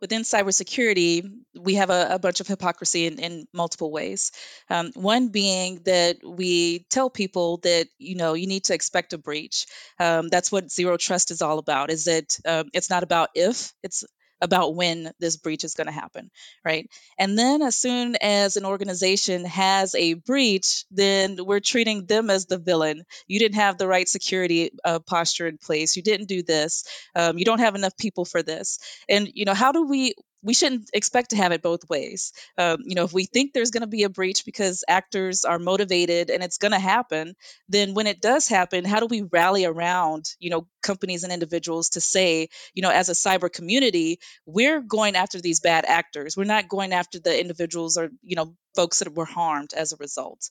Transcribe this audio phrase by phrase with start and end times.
[0.00, 4.32] within cybersecurity, we have a, a bunch of hypocrisy in, in multiple ways.
[4.70, 9.18] Um, one being that we tell people that you know you need to expect a
[9.18, 9.66] breach.
[9.98, 11.90] Um, that's what zero trust is all about.
[11.90, 14.04] Is that um, it's not about if, it's
[14.40, 16.30] about when this breach is going to happen,
[16.64, 16.88] right?
[17.18, 22.46] And then as soon as an organization has a breach, then we're treating them as
[22.46, 23.04] the villain.
[23.26, 25.96] You didn't have the right security uh, posture in place.
[25.96, 26.84] You didn't do this.
[27.14, 28.78] Um, you don't have enough people for this.
[29.08, 32.32] And you know, how do we we shouldn't expect to have it both ways.
[32.56, 35.58] Um, you know, if we think there's going to be a breach because actors are
[35.58, 37.34] motivated and it's going to happen,
[37.68, 41.90] then when it does happen, how do we rally around, you know, companies and individuals
[41.90, 46.36] to say, you know, as a cyber community, we're going after these bad actors.
[46.36, 49.96] We're not going after the individuals or, you know, folks that were harmed as a
[49.96, 50.50] result.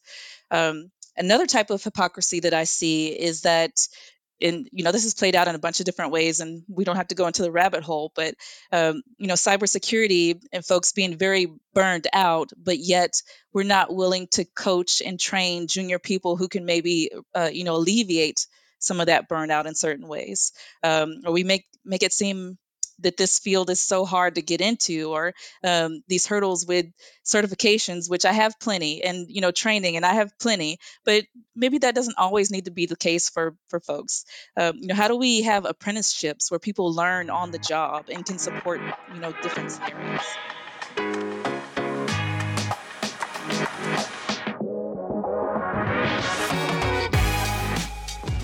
[0.51, 3.71] Um, another type of hypocrisy that I see is that
[4.41, 6.83] and you know this is played out in a bunch of different ways and we
[6.83, 8.35] don't have to go into the rabbit hole but
[8.71, 13.21] um, you know cybersecurity and folks being very burned out but yet
[13.53, 17.75] we're not willing to coach and train junior people who can maybe uh, you know
[17.75, 18.45] alleviate
[18.79, 20.51] some of that burnout in certain ways.
[20.83, 22.57] Um, or we make make it seem
[22.99, 26.85] that this field is so hard to get into or um, these hurdles with
[27.25, 31.23] certifications which i have plenty and you know training and i have plenty but
[31.55, 34.25] maybe that doesn't always need to be the case for for folks.
[34.55, 38.25] Um, you know how do we have apprenticeships where people learn on the job and
[38.25, 40.39] can support you know different scenarios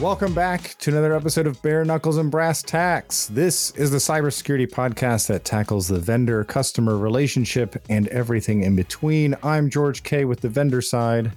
[0.03, 3.27] Welcome back to another episode of Bare Knuckles and Brass Tacks.
[3.27, 9.33] This is the cybersecurity podcast that tackles the vendor customer relationship and everything in between.
[9.41, 11.31] I'm George K with the vendor side.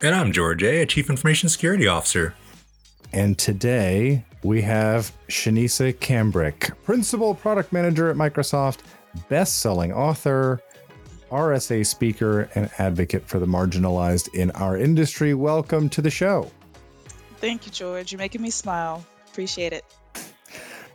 [0.00, 2.34] And I'm George A, a Chief Information Security Officer.
[3.12, 8.78] And today we have Shinesa Cambric, Principal Product Manager at Microsoft,
[9.28, 10.62] best selling author,
[11.30, 15.34] RSA speaker, and advocate for the marginalized in our industry.
[15.34, 16.50] Welcome to the show.
[17.40, 18.12] Thank you, George.
[18.12, 19.04] You're making me smile.
[19.28, 19.84] Appreciate it.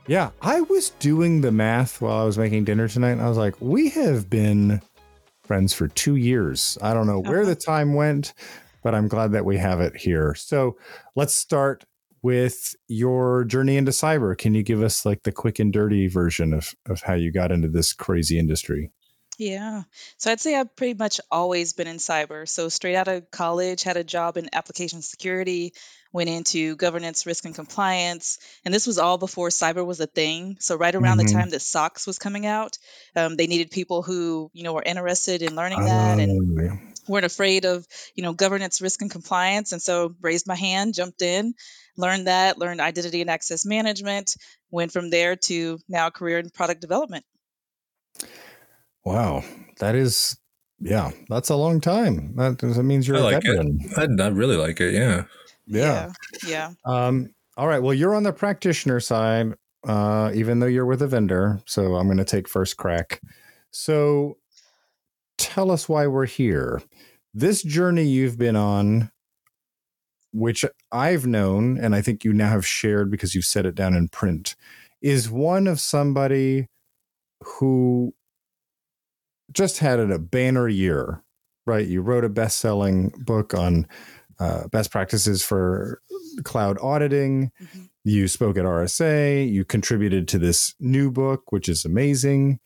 [0.08, 3.38] Yeah, I was doing the math while I was making dinner tonight, and I was
[3.38, 4.82] like, we have been
[5.46, 6.78] friends for two years.
[6.82, 7.50] I don't know where uh-huh.
[7.50, 8.34] the time went,
[8.84, 10.36] but I'm glad that we have it here.
[10.36, 10.76] So
[11.16, 11.86] let's start
[12.22, 14.38] with your journey into cyber.
[14.38, 17.52] Can you give us like the quick and dirty version of, of how you got
[17.52, 18.92] into this crazy industry?
[19.38, 19.84] Yeah.
[20.18, 22.48] So I'd say I've pretty much always been in cyber.
[22.48, 25.74] So straight out of college, had a job in application security,
[26.12, 28.38] went into governance, risk, and compliance.
[28.64, 30.58] And this was all before cyber was a thing.
[30.60, 31.40] So right around the mm-hmm.
[31.40, 32.78] time that SOX was coming out,
[33.16, 37.26] um, they needed people who you know were interested in learning that and oh, weren't
[37.26, 37.86] afraid of
[38.16, 39.72] you know governance, risk, and compliance.
[39.72, 41.56] And so raised my hand, jumped in,
[41.98, 44.36] learned that, learned identity and access management,
[44.70, 47.26] went from there to now a career in product development.
[49.06, 49.44] Wow,
[49.80, 50.38] that is
[50.84, 52.36] yeah, that's a long time.
[52.36, 53.80] That, that means you're I a like veteran.
[53.82, 54.20] It.
[54.20, 54.94] I, I really like it.
[54.94, 55.24] Yeah.
[55.66, 56.12] Yeah.
[56.46, 56.72] Yeah.
[56.86, 57.82] Um, all right.
[57.82, 59.54] Well, you're on the practitioner side,
[59.88, 61.62] uh, even though you're with a vendor.
[61.66, 63.22] So I'm going to take first crack.
[63.72, 64.38] So
[65.38, 66.82] tell us why we're here.
[67.34, 69.10] This journey you've been on,
[70.34, 73.94] which I've known, and I think you now have shared because you've set it down
[73.94, 74.56] in print,
[75.02, 76.68] is one of somebody
[77.42, 78.14] who
[79.54, 81.24] just had a banner year,
[81.66, 81.88] right?
[81.88, 83.88] You wrote a best selling book on
[84.40, 86.02] uh, best practices for
[86.44, 87.52] cloud auditing.
[87.62, 87.84] Mm-hmm.
[88.04, 89.50] You spoke at RSA.
[89.50, 92.60] You contributed to this new book, which is amazing,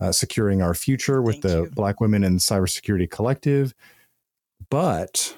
[0.00, 1.70] uh, Securing Our Future with Thank the you.
[1.70, 3.74] Black Women in Cybersecurity Collective.
[4.70, 5.36] But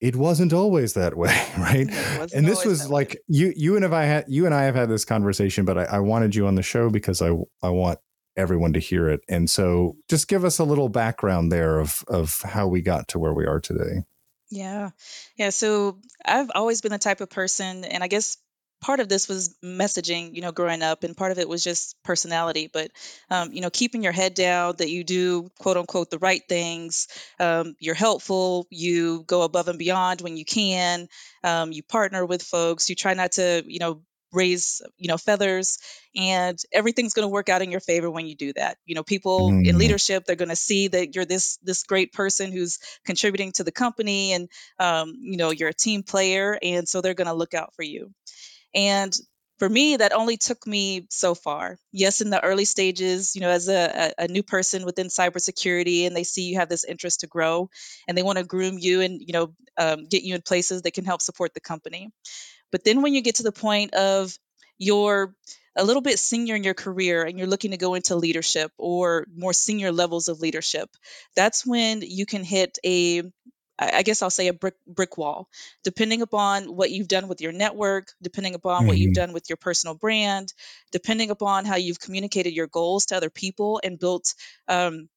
[0.00, 1.88] it wasn't always that way, right?
[2.34, 3.20] And this was like way.
[3.28, 5.84] you, you and if I had you and I have had this conversation, but I,
[5.84, 7.30] I wanted you on the show because I,
[7.62, 8.00] I want
[8.36, 9.20] everyone to hear it.
[9.28, 13.18] And so, just give us a little background there of of how we got to
[13.18, 14.04] where we are today.
[14.50, 14.90] Yeah.
[15.36, 15.48] Yeah.
[15.48, 18.36] So I've always been the type of person, and I guess
[18.82, 21.96] part of this was messaging, you know, growing up, and part of it was just
[22.02, 22.68] personality.
[22.70, 22.90] But,
[23.30, 27.08] um, you know, keeping your head down, that you do quote unquote the right things,
[27.40, 31.08] um, you're helpful, you go above and beyond when you can,
[31.44, 35.78] um, you partner with folks, you try not to, you know, raise you know feathers
[36.16, 39.02] and everything's going to work out in your favor when you do that you know
[39.02, 39.60] people mm.
[39.60, 39.78] in mm-hmm.
[39.78, 43.72] leadership they're going to see that you're this this great person who's contributing to the
[43.72, 44.48] company and
[44.78, 47.82] um, you know you're a team player and so they're going to look out for
[47.82, 48.10] you
[48.74, 49.14] and
[49.58, 53.50] for me that only took me so far yes in the early stages you know
[53.50, 57.26] as a, a new person within cybersecurity and they see you have this interest to
[57.26, 57.68] grow
[58.08, 60.94] and they want to groom you and you know um, get you in places that
[60.94, 62.10] can help support the company
[62.72, 64.36] but then when you get to the point of
[64.78, 65.34] you're
[65.76, 69.26] a little bit senior in your career and you're looking to go into leadership or
[69.34, 70.90] more senior levels of leadership,
[71.36, 73.22] that's when you can hit a
[73.78, 75.48] I guess I'll say a brick brick wall,
[75.82, 78.88] depending upon what you've done with your network, depending upon mm-hmm.
[78.88, 79.24] what you've mm-hmm.
[79.24, 80.52] done with your personal brand,
[80.92, 84.34] depending upon how you've communicated your goals to other people and built,
[84.68, 85.08] um,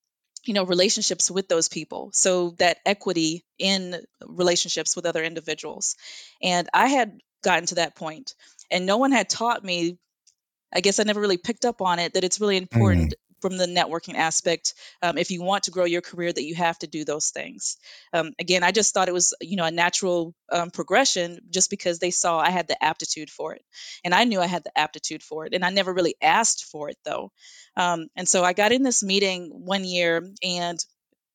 [0.46, 2.10] you know, relationships with those people.
[2.14, 5.96] So that equity in relationships with other individuals,
[6.42, 8.34] and I had gotten to that point,
[8.70, 9.98] and no one had taught me
[10.76, 13.42] I guess I never really picked up on it that it's really important mm.
[13.42, 16.78] from the networking aspect um, if you want to grow your career that you have
[16.80, 17.78] to do those things.
[18.14, 22.00] Um, again i just thought it was you know a natural um, progression just because
[22.00, 23.64] they saw i had the aptitude for it
[24.04, 26.90] and i knew i had the aptitude for it and i never really asked for
[26.90, 27.32] it though.
[27.78, 30.80] Um, and so i got in this meeting one year and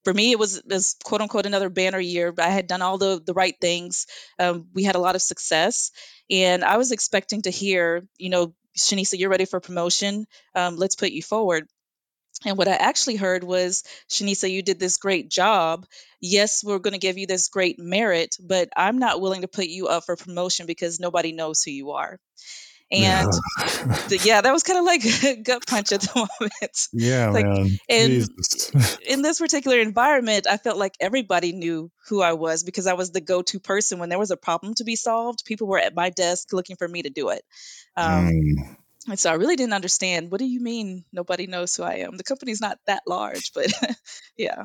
[0.05, 2.33] for me, it was, it was quote unquote another banner year.
[2.39, 4.07] I had done all the the right things.
[4.39, 5.91] Um, we had a lot of success,
[6.31, 10.27] and I was expecting to hear, you know, Shinesa, you're ready for promotion.
[10.55, 11.67] Um, let's put you forward.
[12.47, 15.87] And what I actually heard was, Shinesa, you did this great job.
[16.21, 19.67] Yes, we're going to give you this great merit, but I'm not willing to put
[19.67, 22.19] you up for promotion because nobody knows who you are.
[22.93, 23.33] And
[24.11, 26.11] yeah, yeah that was kind of like a gut punch at the
[26.41, 26.89] moment.
[26.93, 27.69] Yeah, like, man.
[27.89, 28.29] And
[29.07, 33.13] in this particular environment, I felt like everybody knew who I was because I was
[33.13, 35.45] the go-to person when there was a problem to be solved.
[35.45, 37.43] People were at my desk looking for me to do it.
[37.97, 38.77] Um, mm.
[39.09, 40.31] And so I really didn't understand.
[40.31, 42.17] What do you mean nobody knows who I am?
[42.17, 43.73] The company's not that large, but
[44.37, 44.65] yeah.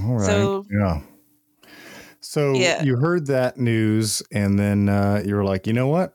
[0.00, 0.26] All right.
[0.26, 1.00] So, yeah.
[2.20, 2.82] So yeah.
[2.82, 6.14] you heard that news, and then uh, you were like, you know what?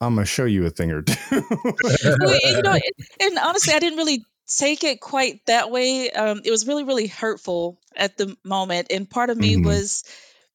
[0.00, 1.14] I'm gonna show you a thing or two.
[1.30, 2.78] well, you know,
[3.20, 6.10] and honestly, I didn't really take it quite that way.
[6.10, 9.66] Um, it was really, really hurtful at the moment, and part of me mm-hmm.
[9.66, 10.04] was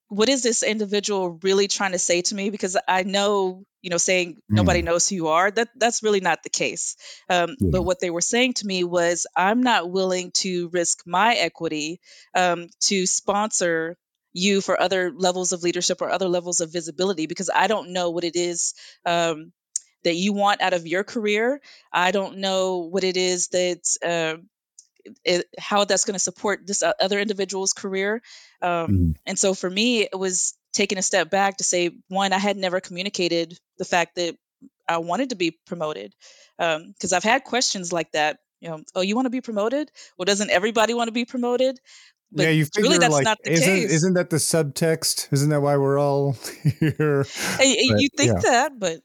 [0.08, 3.98] what is this individual really trying to say to me because i know you know
[3.98, 4.86] saying nobody mm.
[4.86, 6.96] knows who you are that that's really not the case
[7.30, 7.70] um, yeah.
[7.72, 12.00] but what they were saying to me was i'm not willing to risk my equity
[12.36, 13.98] um, to sponsor
[14.36, 18.10] you for other levels of leadership or other levels of visibility because i don't know
[18.12, 18.74] what it is
[19.06, 19.52] um,
[20.04, 21.60] that you want out of your career
[21.92, 24.38] i don't know what it is that uh,
[25.24, 28.22] it, how that's going to support this other individual's career.
[28.62, 32.34] Um, mm And so for me, it was taking a step back to say, one,
[32.34, 34.36] I had never communicated the fact that
[34.88, 36.14] I wanted to be promoted
[36.58, 38.40] because um, I've had questions like that.
[38.62, 39.92] You know, oh, you want to be promoted?
[40.18, 41.80] Well, doesn't everybody want to be promoted?
[42.32, 43.92] But yeah, you figure really that's like, not the isn't, case.
[43.92, 45.32] Isn't that the subtext?
[45.32, 46.34] Isn't that why we're all
[46.80, 47.26] here?
[47.58, 48.40] Hey, but, you think yeah.
[48.44, 49.00] that, but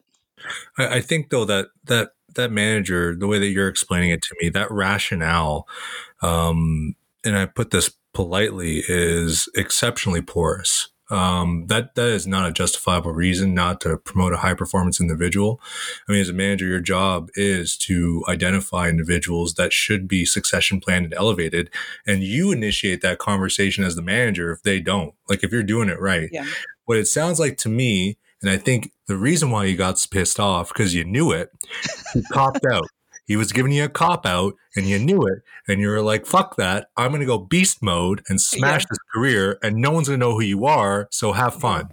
[0.78, 4.34] I, I think though that that that manager, the way that you're explaining it to
[4.40, 5.68] me, that rationale,
[6.22, 6.94] um,
[7.24, 10.88] and I put this politely, is exceptionally porous.
[11.10, 15.60] Um, that that is not a justifiable reason not to promote a high performance individual.
[16.08, 20.80] I mean, as a manager, your job is to identify individuals that should be succession
[20.80, 21.70] planned and elevated,
[22.06, 25.14] and you initiate that conversation as the manager if they don't.
[25.28, 26.28] Like if you're doing it right.
[26.32, 26.46] Yeah.
[26.84, 30.40] What it sounds like to me and I think the reason why you got pissed
[30.40, 31.50] off because you knew it,
[32.14, 32.86] he copped out.
[33.30, 35.44] He was giving you a cop out and you knew it.
[35.68, 36.88] And you were like, fuck that.
[36.96, 38.86] I'm going to go beast mode and smash yeah.
[38.90, 41.06] this career and no one's going to know who you are.
[41.12, 41.90] So have fun.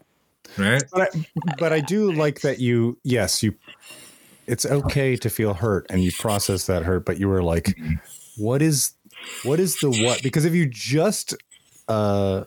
[0.57, 0.81] Right.
[0.91, 1.25] But I,
[1.59, 3.53] but I do like that you, yes, you,
[4.47, 8.43] it's okay to feel hurt and you process that hurt, but you were like, mm-hmm.
[8.43, 8.93] what is,
[9.43, 10.23] what is the what?
[10.23, 11.35] Because if you just,
[11.87, 12.45] uh,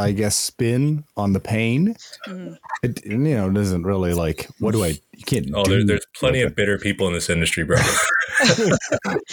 [0.00, 1.94] I guess, spin on the pain.
[2.26, 2.58] Mm.
[2.82, 4.48] It you know doesn't really like.
[4.58, 4.88] What do I?
[4.88, 5.50] You can't.
[5.54, 7.76] Oh, there, there's plenty of bitter people in this industry, bro.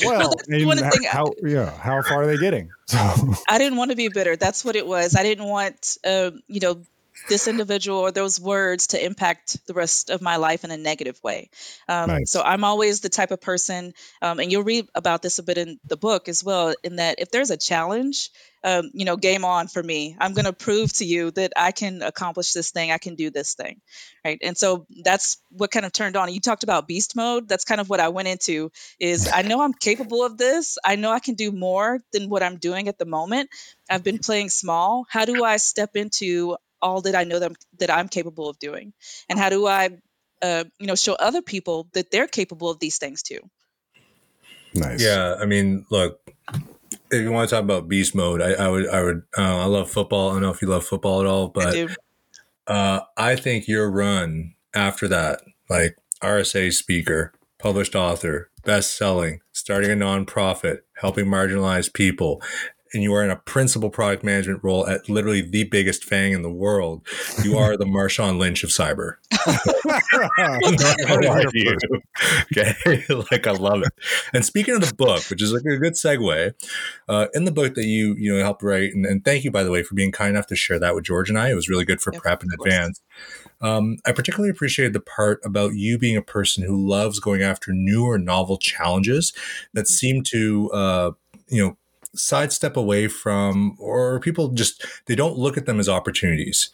[0.04, 2.70] well, how, how, yeah, how far are they getting?
[2.88, 2.98] So.
[3.50, 4.38] I didn't want to be bitter.
[4.38, 5.18] That's what it was.
[5.18, 6.82] I didn't want, uh, you know,
[7.28, 11.22] this individual or those words to impact the rest of my life in a negative
[11.24, 11.50] way.
[11.88, 12.32] Um, nice.
[12.32, 15.58] So I'm always the type of person, um, and you'll read about this a bit
[15.58, 18.32] in the book as well, in that if there's a challenge,
[18.68, 20.18] um, you know, game on for me.
[20.20, 22.92] I'm going to prove to you that I can accomplish this thing.
[22.92, 23.80] I can do this thing,
[24.26, 24.38] right?
[24.42, 26.34] And so that's what kind of turned on.
[26.34, 27.48] You talked about beast mode.
[27.48, 28.70] That's kind of what I went into.
[29.00, 30.78] Is I know I'm capable of this.
[30.84, 33.50] I know I can do more than what I'm doing at the moment.
[33.90, 35.06] I've been playing small.
[35.10, 38.60] How do I step into all that I know that I'm, that I'm capable of
[38.60, 38.92] doing,
[39.30, 39.92] and how do I,
[40.42, 43.40] uh, you know, show other people that they're capable of these things too.
[44.74, 45.02] Nice.
[45.02, 46.20] Yeah, I mean, look,
[47.12, 49.66] if you want to talk about beast mode, I, I would, I would, uh, I
[49.66, 50.30] love football.
[50.30, 51.88] I don't know if you love football at all, but I,
[52.68, 59.92] uh, I think your run after that, like RSA speaker, published author, best selling, starting
[59.92, 62.42] a nonprofit, helping marginalized people,
[62.94, 66.41] and you are in a principal product management role at literally the biggest FAANG in
[66.41, 67.06] the world,
[67.44, 69.15] you are the Marshawn Lynch of cyber.
[72.51, 73.94] okay, like I love it.
[74.34, 76.53] And speaking of the book, which is like a good segue,
[77.08, 79.63] uh, in the book that you you know helped write, and, and, thank you by
[79.63, 81.50] the way for being kind enough to share that with George and I.
[81.50, 83.01] It was really good for yep, prep in advance.
[83.62, 87.74] Um, I particularly appreciated the part about you being a person who loves going after
[87.74, 89.34] new or novel challenges
[89.74, 89.94] that mm-hmm.
[89.94, 91.12] seem to, uh,
[91.48, 91.77] you know,
[92.18, 96.70] sidestep away from, or people just, they don't look at them as opportunities.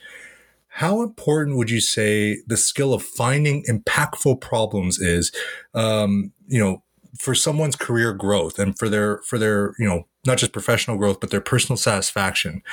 [0.67, 5.31] How important would you say the skill of finding impactful problems is,
[5.75, 6.81] um, you know,
[7.19, 11.19] for someone's career growth and for their, for their, you know, not just professional growth,
[11.19, 12.63] but their personal satisfaction?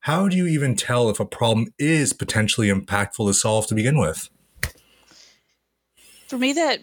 [0.00, 3.98] How do you even tell if a problem is potentially impactful to solve to begin
[3.98, 4.28] with?
[6.28, 6.78] For me, that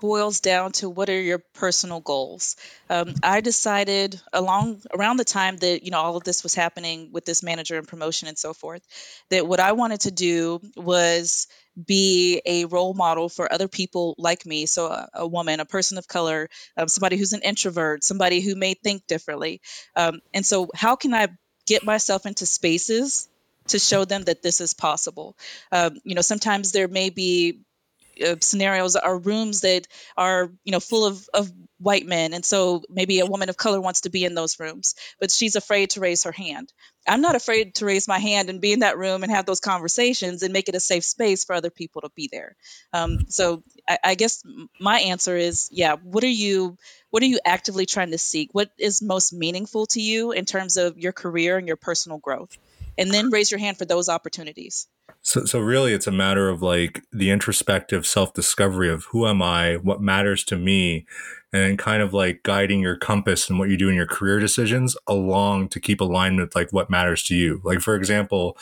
[0.00, 2.56] boils down to what are your personal goals.
[2.88, 7.10] Um, I decided along around the time that you know all of this was happening
[7.12, 8.82] with this manager and promotion and so forth,
[9.30, 11.48] that what I wanted to do was
[11.86, 14.66] be a role model for other people like me.
[14.66, 18.56] So a, a woman, a person of color, um, somebody who's an introvert, somebody who
[18.56, 19.60] may think differently.
[19.94, 21.28] Um, and so, how can I
[21.66, 23.28] get myself into spaces
[23.68, 25.36] to show them that this is possible?
[25.70, 27.60] Um, you know, sometimes there may be
[28.24, 32.32] uh, scenarios are rooms that are you know full of, of white men.
[32.34, 35.56] And so maybe a woman of color wants to be in those rooms but she's
[35.56, 36.72] afraid to raise her hand.
[37.06, 39.60] I'm not afraid to raise my hand and be in that room and have those
[39.60, 42.56] conversations and make it a safe space for other people to be there.
[42.92, 44.42] Um, so I, I guess
[44.80, 46.76] my answer is yeah what are you
[47.10, 48.50] what are you actively trying to seek?
[48.52, 52.56] What is most meaningful to you in terms of your career and your personal growth
[52.98, 54.88] and then raise your hand for those opportunities
[55.22, 59.42] so, so really, it's a matter of like the introspective self discovery of who am
[59.42, 61.06] I, what matters to me,
[61.52, 64.38] and then kind of like guiding your compass and what you do in your career
[64.38, 67.60] decisions along to keep alignment with like what matters to you.
[67.64, 68.56] Like, for example,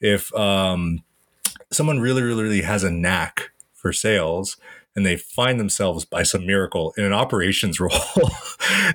[0.00, 1.04] if um,
[1.70, 4.56] someone really, really, really has a knack for sales,
[5.00, 7.90] and they find themselves by some miracle in an operations role,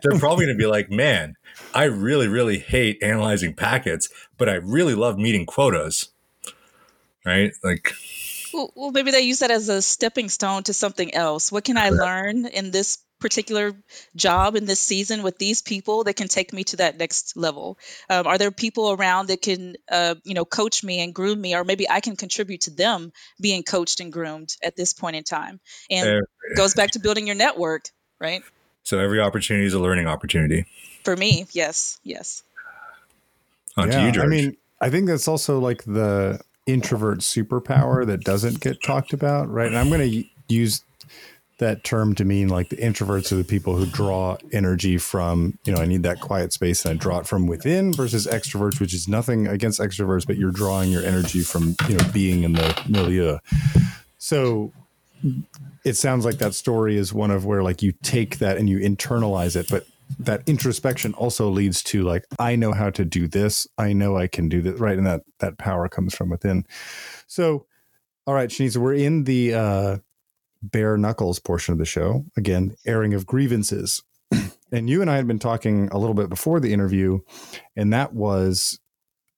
[0.04, 1.36] they're probably going to be like, man,
[1.74, 6.10] I really, really hate analyzing packets, but I really love meeting quotas
[7.26, 7.52] right?
[7.64, 7.92] Like,
[8.54, 11.52] well, well, maybe they use that as a stepping stone to something else.
[11.52, 13.74] What can I learn in this particular
[14.16, 17.78] job in this season with these people that can take me to that next level?
[18.10, 21.56] Um, are there people around that can, uh, you know, coach me and groom me,
[21.56, 25.24] or maybe I can contribute to them being coached and groomed at this point in
[25.24, 25.60] time?
[25.90, 28.44] And goes back to building your network, right?
[28.84, 30.66] So every opportunity is a learning opportunity.
[31.04, 32.44] For me, yes, yes.
[33.78, 38.60] On yeah, you, I mean, I think that's also like the introvert superpower that doesn't
[38.60, 39.68] get talked about, right?
[39.68, 40.84] And I'm going to use
[41.58, 45.74] that term to mean like the introverts are the people who draw energy from, you
[45.74, 48.94] know, I need that quiet space and I draw it from within versus extroverts, which
[48.94, 52.82] is nothing against extroverts, but you're drawing your energy from, you know, being in the
[52.90, 53.38] milieu.
[54.18, 54.74] So
[55.86, 58.80] it sounds like that story is one of where like you take that and you
[58.80, 59.86] internalize it, but
[60.20, 63.68] that introspection also leads to like i know how to do this.
[63.78, 64.98] I know i can do this right?
[64.98, 66.66] And that that power comes from within.
[67.28, 67.66] So
[68.28, 69.98] all right Shanice, we're in the uh
[70.62, 74.04] bare knuckles portion of the show again airing of grievances
[74.72, 77.20] and you and i had been talking a little bit before the interview
[77.76, 78.80] and that was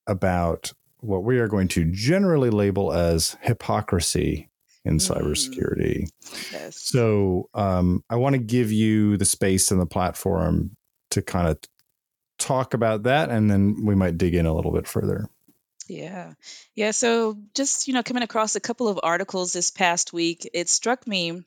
[0.08, 4.50] about what we are going to generally label as hypocrisy
[4.88, 5.12] in mm.
[5.12, 6.10] cybersecurity.
[6.52, 6.82] Yes.
[6.82, 10.76] So um, I want to give you the space and the platform
[11.12, 11.60] to kind of
[12.40, 15.30] talk about that, and then we might dig in a little bit further.
[15.88, 16.34] Yeah.
[16.76, 16.92] Yeah.
[16.92, 21.08] So just, you know, coming across a couple of articles this past week, it struck
[21.08, 21.44] me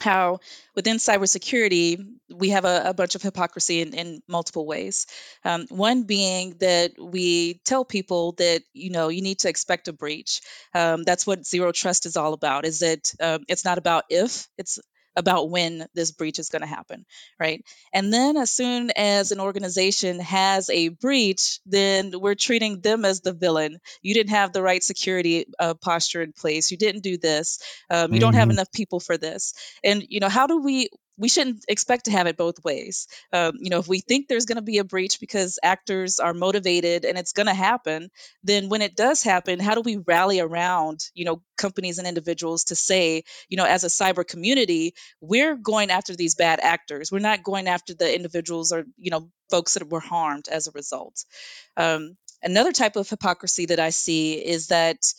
[0.00, 0.40] how
[0.76, 5.06] within cybersecurity we have a, a bunch of hypocrisy in, in multiple ways.
[5.44, 9.92] Um, one being that we tell people that you know you need to expect a
[9.94, 10.40] breach.
[10.74, 12.66] Um, that's what zero trust is all about.
[12.66, 14.78] Is that um, it's not about if it's
[15.16, 17.04] about when this breach is going to happen,
[17.38, 17.64] right?
[17.92, 23.20] And then as soon as an organization has a breach, then we're treating them as
[23.20, 23.78] the villain.
[24.02, 26.70] You didn't have the right security uh, posture in place.
[26.70, 27.60] You didn't do this.
[27.90, 28.20] Um, you mm-hmm.
[28.20, 28.52] don't have mm-hmm.
[28.52, 29.54] enough people for this.
[29.82, 30.90] And you know, how do we
[31.20, 33.06] we shouldn't expect to have it both ways.
[33.32, 36.32] Um, you know, if we think there's going to be a breach because actors are
[36.32, 38.10] motivated and it's going to happen,
[38.42, 42.64] then when it does happen, how do we rally around, you know, companies and individuals
[42.64, 47.12] to say, you know, as a cyber community, we're going after these bad actors.
[47.12, 50.72] We're not going after the individuals or, you know, folks that were harmed as a
[50.72, 51.24] result.
[51.76, 55.12] Um, another type of hypocrisy that I see is that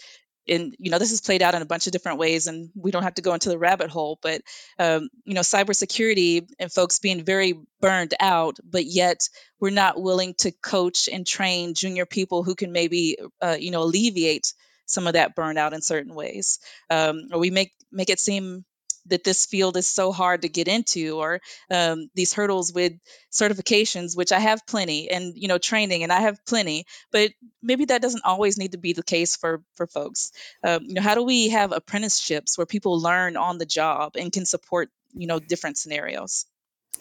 [0.48, 2.92] and you know this is played out in a bunch of different ways and we
[2.92, 4.42] don't have to go into the rabbit hole but
[4.80, 9.30] um, you know cybersecurity and folks being very burned out but yet
[9.60, 13.84] we're not willing to coach and train junior people who can maybe uh, you know
[13.84, 14.54] alleviate
[14.92, 16.60] some of that burnout in certain ways.
[16.90, 18.66] Um, or we make make it seem
[19.08, 21.40] that this field is so hard to get into or
[21.70, 22.94] um, these hurdles with
[23.32, 27.32] certifications which i have plenty and you know training and i have plenty but
[27.62, 30.32] maybe that doesn't always need to be the case for for folks.
[30.64, 34.32] Um, you know how do we have apprenticeships where people learn on the job and
[34.32, 36.46] can support you know different scenarios?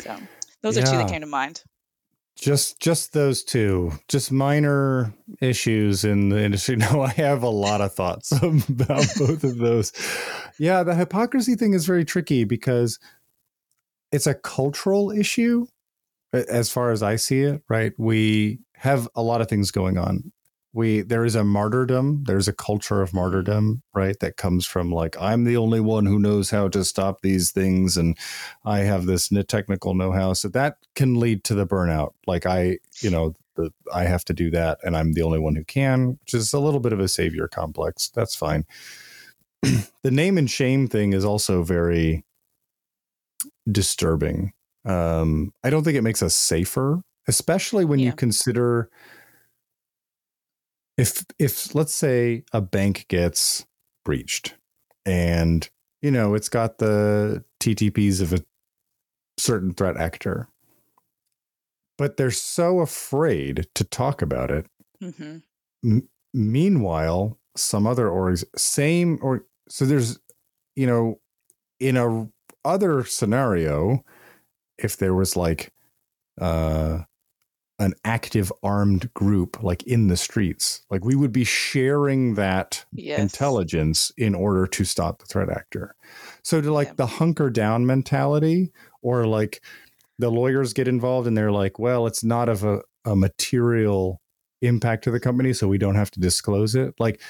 [0.00, 0.16] So
[0.62, 0.83] those yeah.
[0.83, 1.62] are two that came to mind
[2.40, 6.76] just just those two, just minor issues in the industry.
[6.80, 9.92] No, I have a lot of thoughts about both of those.
[10.59, 12.99] Yeah, the hypocrisy thing is very tricky because
[14.12, 15.66] it's a cultural issue
[16.32, 17.92] as far as I see it, right?
[17.99, 20.32] We have a lot of things going on
[20.72, 25.16] we there is a martyrdom there's a culture of martyrdom right that comes from like
[25.20, 28.16] i'm the only one who knows how to stop these things and
[28.64, 30.32] i have this technical know-how.
[30.32, 32.10] So that can lead to the burnout.
[32.26, 35.56] Like i you know the, i have to do that and i'm the only one
[35.56, 38.10] who can which is a little bit of a savior complex.
[38.14, 38.64] That's fine.
[40.02, 42.24] The name and shame thing is also very
[43.70, 44.52] disturbing.
[44.84, 48.06] Um i don't think it makes us safer especially when yeah.
[48.06, 48.90] you consider
[51.00, 53.66] if if let's say a bank gets
[54.04, 54.54] breached
[55.07, 55.71] and
[56.02, 58.45] you know it's got the TTPs of a
[59.38, 60.49] certain threat actor
[61.97, 64.66] but they're so afraid to talk about it
[65.02, 65.38] mm-hmm.
[65.83, 70.19] M- meanwhile some other orgs same or so there's
[70.76, 71.19] you know
[71.78, 72.28] in a
[72.64, 74.04] other scenario
[74.76, 75.73] if there was like
[76.40, 76.99] uh
[77.80, 83.18] an active armed group like in the streets like we would be sharing that yes.
[83.18, 85.96] intelligence in order to stop the threat actor
[86.42, 86.94] so to like yeah.
[86.96, 88.70] the hunker down mentality
[89.02, 89.62] or like
[90.18, 94.20] the lawyers get involved and they're like well it's not of a, a material
[94.60, 97.20] impact to the company so we don't have to disclose it like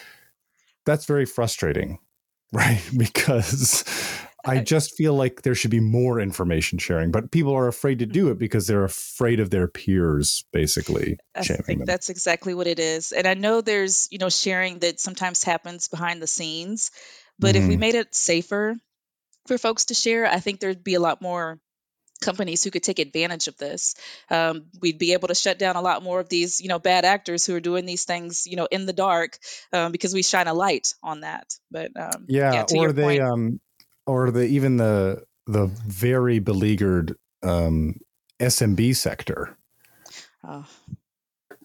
[0.85, 1.97] that's very frustrating
[2.53, 3.85] right because
[4.45, 8.07] I just feel like there should be more information sharing, but people are afraid to
[8.07, 11.19] do it because they're afraid of their peers, basically.
[11.35, 11.85] I think them.
[11.85, 13.13] that's exactly what it is.
[13.13, 16.91] And I know there's, you know, sharing that sometimes happens behind the scenes,
[17.39, 17.63] but mm-hmm.
[17.63, 17.81] if we mm-hmm.
[17.81, 18.77] made it safer
[19.47, 21.59] for folks to share, I think there'd be a lot more
[22.21, 23.95] companies who could take advantage of this.
[24.31, 27.05] Um, we'd be able to shut down a lot more of these, you know, bad
[27.05, 29.39] actors who are doing these things, you know, in the dark,
[29.73, 31.55] um, because we shine a light on that.
[31.71, 33.61] But um, yeah, yeah or they, point, um,
[34.07, 37.97] or the even the the very beleaguered um,
[38.39, 39.57] SMB sector.
[40.45, 40.67] Oh.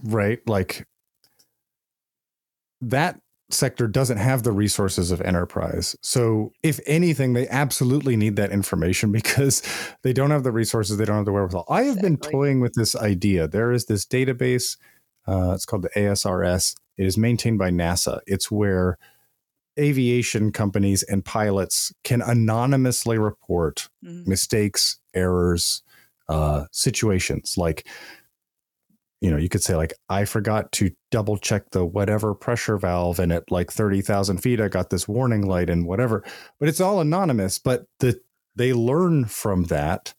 [0.03, 0.85] Right, like
[2.81, 3.19] that
[3.51, 5.95] sector doesn't have the resources of enterprise.
[6.01, 9.61] So, if anything, they absolutely need that information because
[10.03, 11.65] they don't have the resources, they don't have the wherewithal.
[11.69, 12.09] I have exactly.
[12.09, 13.47] been toying with this idea.
[13.47, 14.77] There is this database,
[15.27, 16.75] uh, it's called the ASRS.
[16.97, 18.19] It is maintained by NASA.
[18.25, 18.97] It's where
[19.79, 24.29] aviation companies and pilots can anonymously report mm-hmm.
[24.29, 25.83] mistakes, errors,
[26.29, 27.87] uh, situations like
[29.25, 33.19] you know, you could say like, I forgot to double check the whatever pressure valve,
[33.19, 36.23] and at like thirty thousand feet, I got this warning light and whatever.
[36.59, 37.57] But it's all anonymous.
[37.57, 38.19] But the
[38.55, 40.13] they learn from that,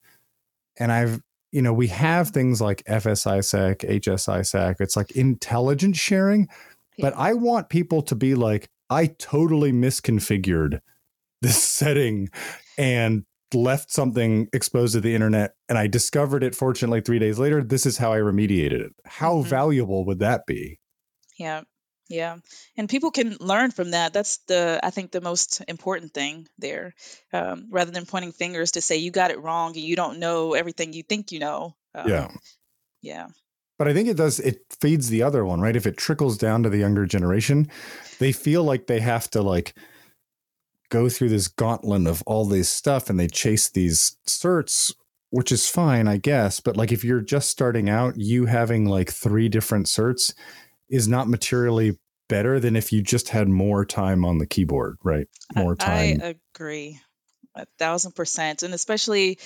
[0.78, 1.20] and I've
[1.52, 4.80] you know we have things like FSISAC, HSISAC.
[4.80, 6.48] It's like intelligence sharing,
[6.96, 7.08] yeah.
[7.08, 10.80] but I want people to be like, I totally misconfigured
[11.42, 12.28] this setting
[12.78, 17.62] and left something exposed to the internet and I discovered it fortunately 3 days later.
[17.62, 18.92] This is how I remediated it.
[19.04, 19.48] How mm-hmm.
[19.48, 20.80] valuable would that be?
[21.38, 21.62] Yeah
[22.08, 22.36] yeah.
[22.76, 24.12] And people can learn from that.
[24.12, 26.94] That's the i think the most important thing there
[27.32, 30.54] um, rather than pointing fingers to say you got it wrong and you don't know
[30.54, 31.74] everything you think you know.
[31.94, 32.28] Um, yeah.
[33.02, 33.26] yeah
[33.78, 35.76] but I think it does, it feeds the other one, right?
[35.76, 37.70] If it trickles down to the younger generation,
[38.18, 39.74] they feel like they have to like
[40.88, 44.94] go through this gauntlet of all this stuff and they chase these certs,
[45.30, 46.60] which is fine, I guess.
[46.60, 50.32] But like if you're just starting out, you having like three different certs
[50.88, 55.28] is not materially better than if you just had more time on the keyboard, right?
[55.54, 56.20] More time.
[56.22, 57.00] I agree.
[57.56, 58.62] A thousand percent.
[58.62, 59.38] And especially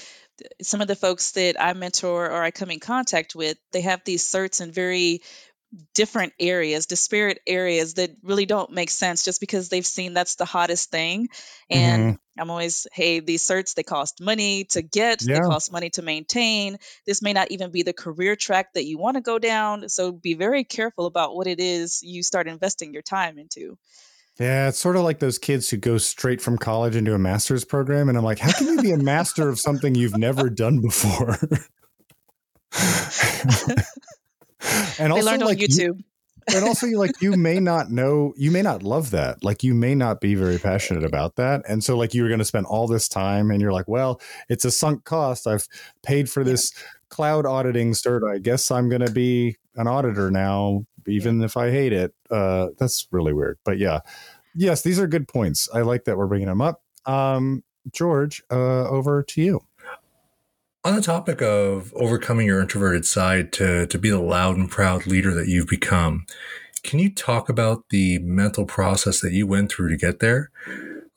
[0.63, 4.03] some of the folks that I mentor or I come in contact with, they have
[4.05, 5.23] these certs in very
[5.95, 10.45] different areas, disparate areas that really don't make sense just because they've seen that's the
[10.45, 11.29] hottest thing.
[11.69, 12.41] And mm-hmm.
[12.41, 15.35] I'm always, hey, these certs, they cost money to get, yeah.
[15.35, 16.79] they cost money to maintain.
[17.07, 19.89] This may not even be the career track that you want to go down.
[19.89, 23.79] So be very careful about what it is you start investing your time into.
[24.41, 27.63] Yeah, it's sort of like those kids who go straight from college into a master's
[27.63, 28.09] program.
[28.09, 31.37] And I'm like, how can you be a master of something you've never done before?
[34.99, 35.79] and also, like, YouTube.
[35.79, 36.05] You,
[36.55, 39.45] and also, like, you may not know, you may not love that.
[39.45, 41.61] Like, you may not be very passionate about that.
[41.69, 44.23] And so, like, you were going to spend all this time and you're like, well,
[44.49, 45.47] it's a sunk cost.
[45.47, 45.69] I've
[46.03, 46.73] paid for this
[47.11, 48.21] cloud auditing cert.
[48.27, 52.15] I guess I'm going to be an auditor now, even if I hate it.
[52.31, 53.59] Uh, that's really weird.
[53.65, 54.01] But yeah,
[54.55, 55.69] yes, these are good points.
[55.73, 56.83] I like that we're bringing them up.
[57.07, 59.61] Um, George, uh, over to you.
[60.83, 65.07] On the topic of overcoming your introverted side to, to be the loud and proud
[65.07, 66.25] leader that you've become,
[66.83, 70.51] can you talk about the mental process that you went through to get there?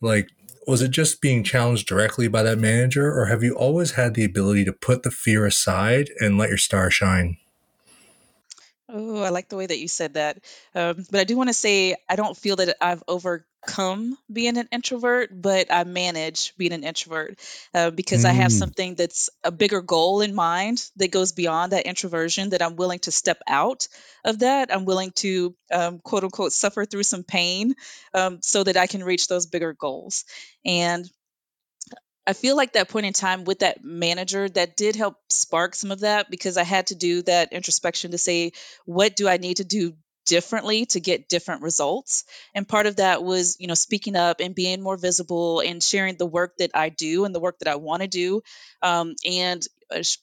[0.02, 0.30] Like,
[0.68, 4.26] was it just being challenged directly by that manager, or have you always had the
[4.26, 7.38] ability to put the fear aside and let your star shine?
[8.96, 10.38] Oh, I like the way that you said that.
[10.76, 14.70] Um, but I do want to say I don't feel that I've overcome being an
[14.72, 17.40] introvert, but I manage being an introvert
[17.74, 18.60] uh, because I have mm.
[18.60, 22.52] something that's a bigger goal in mind that goes beyond that introversion.
[22.52, 23.88] That I'm willing to step out
[24.24, 24.72] of that.
[24.72, 27.74] I'm willing to um, quote unquote suffer through some pain
[28.14, 30.26] um, so that I can reach those bigger goals.
[30.66, 31.10] And
[32.26, 35.92] I feel like that point in time with that manager that did help spark some
[35.92, 38.54] of that because I had to do that introspection to say,
[38.86, 39.94] what do I need to do
[40.26, 42.24] differently to get different results?
[42.56, 46.16] And part of that was you know speaking up and being more visible and sharing
[46.16, 48.42] the work that i do and the work that i want to do
[48.82, 49.62] um, and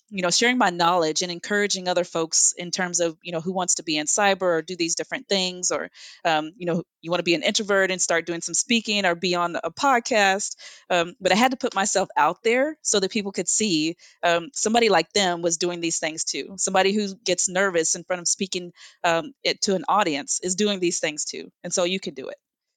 [0.09, 3.52] you know sharing my knowledge and encouraging other folks in terms of you know who
[3.52, 5.90] wants to be in cyber or do these different things or
[6.24, 9.14] um, you know you want to be an introvert and start doing some speaking or
[9.14, 10.56] be on a podcast
[10.90, 14.50] um, but i had to put myself out there so that people could see um,
[14.52, 18.28] somebody like them was doing these things too somebody who gets nervous in front of
[18.28, 18.72] speaking
[19.04, 22.28] um, it, to an audience is doing these things too and so you can do
[22.28, 22.37] it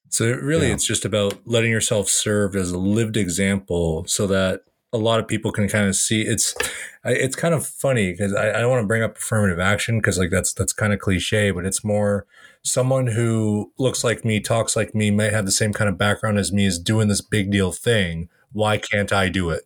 [0.09, 0.73] so really yeah.
[0.73, 4.61] it's just about letting yourself serve as a lived example so that
[4.93, 6.55] a lot of people can kind of see it's
[7.03, 10.19] it's kind of funny because I, I, don't want to bring up affirmative action because
[10.19, 12.27] like that's that's kind of cliche but it's more
[12.61, 16.37] someone who looks like me talks like me might have the same kind of background
[16.37, 19.63] as me is doing this big deal thing why can't i do it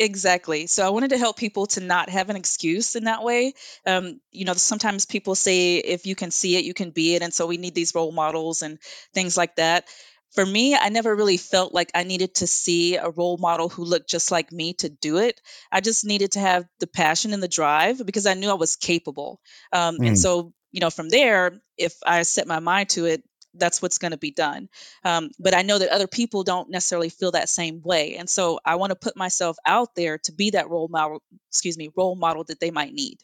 [0.00, 0.68] Exactly.
[0.68, 3.54] So I wanted to help people to not have an excuse in that way.
[3.84, 7.22] Um, you know, sometimes people say if you can see it, you can be it.
[7.22, 8.78] And so we need these role models and
[9.12, 9.86] things like that
[10.32, 13.84] for me, I never really felt like I needed to see a role model who
[13.84, 15.40] looked just like me to do it.
[15.72, 18.76] I just needed to have the passion and the drive because I knew I was
[18.76, 19.40] capable.
[19.72, 20.08] Um, mm.
[20.08, 23.22] And so, you know, from there, if I set my mind to it,
[23.54, 24.68] that's what's going to be done.
[25.04, 28.60] Um, but I know that other people don't necessarily feel that same way, and so
[28.64, 31.22] I want to put myself out there to be that role model.
[31.50, 33.18] Excuse me, role model that they might need.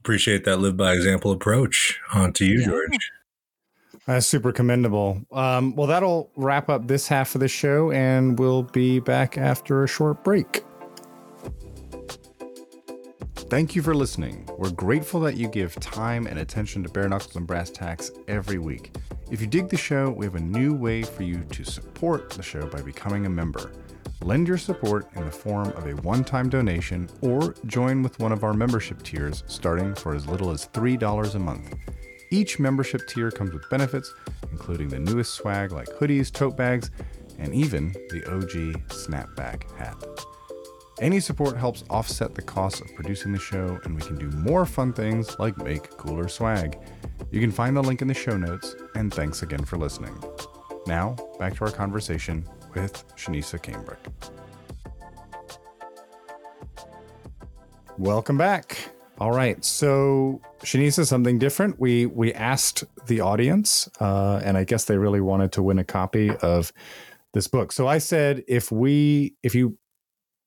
[0.00, 1.98] Appreciate that live by example approach.
[2.12, 2.66] On to you, yeah.
[2.66, 3.10] George.
[4.06, 5.22] That's super commendable.
[5.32, 9.82] Um, well, that'll wrap up this half of the show, and we'll be back after
[9.82, 10.62] a short break.
[13.34, 14.48] Thank you for listening.
[14.58, 18.58] We're grateful that you give time and attention to Bare Knuckles and Brass Tacks every
[18.58, 18.94] week.
[19.30, 22.42] If you dig the show, we have a new way for you to support the
[22.42, 23.72] show by becoming a member.
[24.22, 28.32] Lend your support in the form of a one time donation or join with one
[28.32, 31.74] of our membership tiers starting for as little as $3 a month.
[32.30, 34.14] Each membership tier comes with benefits,
[34.50, 36.90] including the newest swag like hoodies, tote bags,
[37.38, 39.96] and even the OG snapback hat.
[41.00, 44.64] Any support helps offset the costs of producing the show, and we can do more
[44.64, 46.78] fun things like make cooler swag.
[47.32, 50.16] You can find the link in the show notes, and thanks again for listening.
[50.86, 53.98] Now, back to our conversation with Shinesa Cambric.
[57.98, 58.93] Welcome back.
[59.18, 59.64] All right.
[59.64, 61.78] So Shinesa, something different.
[61.78, 65.84] We we asked the audience, uh, and I guess they really wanted to win a
[65.84, 66.72] copy of
[67.32, 67.70] this book.
[67.70, 69.78] So I said, if we if you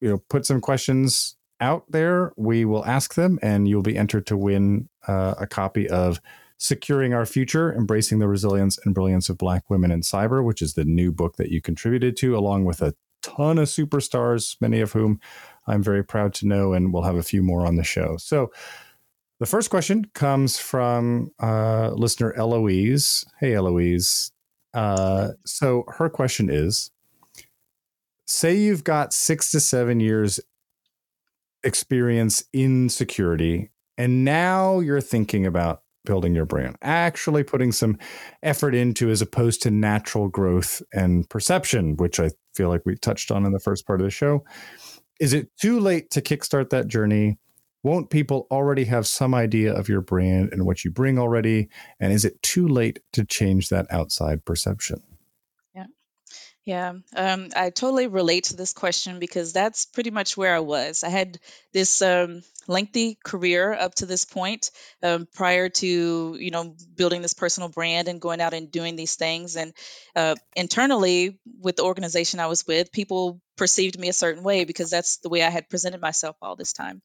[0.01, 4.27] you know put some questions out there, we will ask them, and you'll be entered
[4.27, 6.19] to win uh, a copy of
[6.57, 10.73] Securing Our Future: Embracing the Resilience and Brilliance of Black Women in Cyber, which is
[10.73, 14.91] the new book that you contributed to, along with a ton of superstars, many of
[14.91, 15.19] whom
[15.67, 18.17] I'm very proud to know, and we'll have a few more on the show.
[18.17, 18.51] So,
[19.39, 23.23] the first question comes from uh, listener Eloise.
[23.39, 24.31] Hey, Eloise.
[24.73, 26.91] Uh, so, her question is
[28.25, 30.39] Say you've got six to seven years
[31.63, 37.97] experience in security, and now you're thinking about building your brand, actually putting some
[38.41, 43.29] effort into as opposed to natural growth and perception, which I feel like we touched
[43.29, 44.43] on in the first part of the show.
[45.19, 47.39] Is it too late to kickstart that journey?
[47.83, 51.69] Won't people already have some idea of your brand and what you bring already?
[51.99, 55.01] And is it too late to change that outside perception?
[56.67, 61.01] Yeah, um, I totally relate to this question because that's pretty much where I was.
[61.01, 61.39] I had
[61.71, 67.33] this um, lengthy career up to this point um, prior to you know building this
[67.33, 69.55] personal brand and going out and doing these things.
[69.55, 69.73] And
[70.13, 74.89] uh, internally, with the organization I was with, people perceived me a certain way because
[74.89, 77.01] that's the way I had presented myself all this time.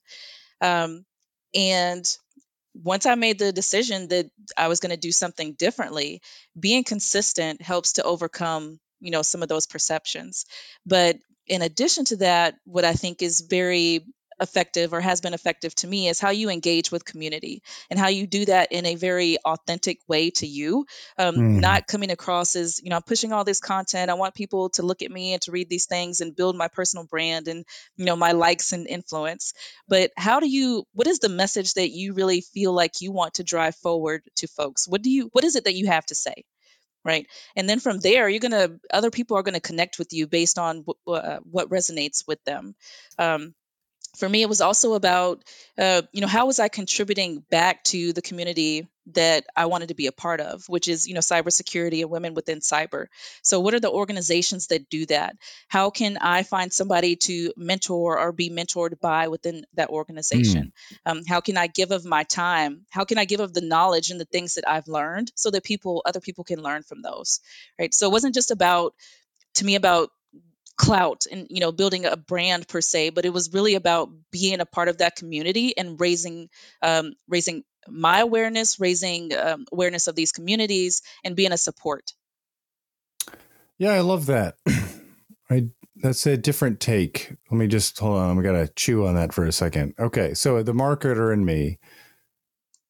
[0.60, 1.04] Um,
[1.54, 2.04] and
[2.74, 6.22] once I made the decision that I was going to do something differently,
[6.58, 10.46] being consistent helps to overcome you know some of those perceptions.
[10.86, 14.06] But in addition to that what i think is very
[14.40, 18.08] effective or has been effective to me is how you engage with community and how
[18.08, 20.84] you do that in a very authentic way to you.
[21.16, 21.60] Um, mm.
[21.60, 24.10] not coming across as you know i'm pushing all this content.
[24.10, 26.68] I want people to look at me and to read these things and build my
[26.68, 27.64] personal brand and
[27.96, 29.52] you know my likes and influence.
[29.88, 33.34] But how do you what is the message that you really feel like you want
[33.34, 34.88] to drive forward to folks?
[34.88, 36.44] What do you what is it that you have to say
[37.04, 37.26] right?
[37.56, 40.84] And then from there you're gonna other people are gonna connect with you based on
[40.84, 42.74] w- uh, what resonates with them.
[43.18, 43.54] Um,
[44.16, 45.42] for me, it was also about,
[45.78, 49.94] uh, you know, how was I contributing back to the community that I wanted to
[49.94, 53.06] be a part of, which is, you know, cybersecurity and women within cyber.
[53.42, 55.36] So, what are the organizations that do that?
[55.68, 59.94] How can I find somebody to mentor or be mentored by within that hmm.
[59.94, 60.72] organization?
[61.06, 61.10] Mm.
[61.10, 62.82] Um, how can I give of my time?
[62.90, 65.64] How can I give of the knowledge and the things that I've learned so that
[65.64, 67.40] people, other people, can learn from those,
[67.78, 67.92] right?
[67.92, 68.94] So, it wasn't just about
[69.54, 70.10] to me about
[70.76, 74.60] clout and you know building a brand per se but it was really about being
[74.60, 76.48] a part of that community and raising
[76.80, 82.12] um, raising my awareness raising um, awareness of these communities and being a support.
[83.78, 84.56] Yeah i love that.
[85.50, 87.36] I that's a different take.
[87.50, 89.94] Let me just hold on we gotta chew on that for a second.
[89.98, 91.78] Okay so the marketer and me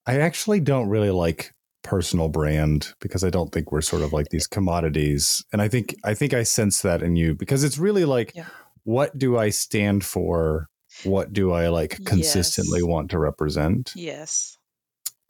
[0.07, 4.29] i actually don't really like personal brand because I don't think we're sort of like
[4.31, 5.45] these commodities.
[5.53, 8.47] And I think I think I sense that in you because it's really like yeah.
[8.85, 10.69] what do I stand for?
[11.05, 12.89] What do I like consistently yes.
[12.89, 13.93] want to represent?
[13.95, 14.59] Yes.